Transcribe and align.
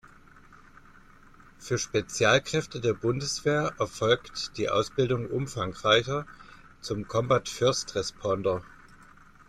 Für 1.59 1.77
Spezialkräfte 1.77 2.81
der 2.81 2.95
Bundeswehr 2.95 3.75
erfolgt 3.77 4.57
die 4.57 4.67
Ausbildung 4.67 5.27
umfangreicher 5.29 6.25
zum 6.81 7.07
Combat 7.07 7.47
First 7.47 7.93
Responder. 7.93 8.63